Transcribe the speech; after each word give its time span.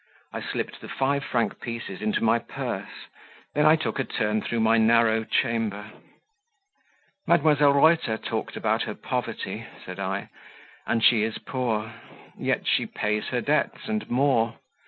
I 0.33 0.41
slipped 0.41 0.81
the 0.81 0.87
five 0.89 1.23
franc 1.23 1.59
pieces 1.61 2.01
into 2.01 2.23
my 2.23 2.39
purse 2.39 3.05
then 3.53 3.67
I 3.67 3.75
took 3.75 3.99
a 3.99 4.03
turn 4.03 4.41
through 4.41 4.61
my 4.61 4.79
narrow 4.79 5.23
chamber. 5.23 5.91
"Mdlle. 7.27 7.75
Reuter 7.75 8.17
talked 8.17 8.57
about 8.57 8.81
her 8.85 8.95
poverty," 8.95 9.67
said 9.85 9.99
I, 9.99 10.29
"and 10.87 11.03
she 11.03 11.21
is 11.21 11.37
poor; 11.37 11.93
yet 12.35 12.65
she 12.65 12.87
pays 12.87 13.27
her 13.27 13.41
debts 13.41 13.87
and 13.87 14.09
more. 14.09 14.55